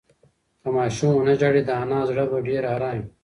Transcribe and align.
که 0.61 0.69
ماشوم 0.75 1.11
ونه 1.15 1.33
ژاړي، 1.39 1.61
د 1.65 1.69
انا 1.81 1.99
زړه 2.09 2.23
به 2.31 2.37
ډېر 2.47 2.63
ارام 2.73 2.97
وي. 3.01 3.07